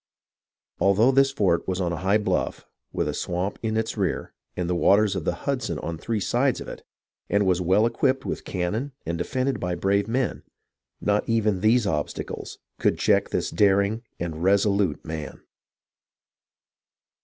[0.79, 4.67] Although this fort was on a high bluff, with a swamp in its rear, and
[4.67, 6.83] the waters of the Hudson on three sides of it,
[7.29, 10.41] and was well equipped with cannon and de fended by brave men,
[11.01, 15.41] not even these obstacles could check this daring and resolute man.